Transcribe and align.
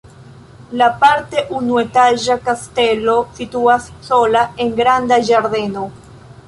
La 0.81 0.85
parte 1.03 1.43
unuetaĝa 1.59 2.39
kastelo 2.47 3.17
situas 3.41 3.93
sola 4.11 4.45
en 4.67 4.75
granda 4.83 5.23
ĝardeno. 5.31 5.89